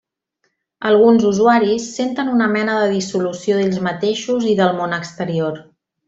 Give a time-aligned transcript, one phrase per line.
[0.91, 5.61] Alguns usuaris senten una mena de dissolució d'ells mateixos i del món exterior.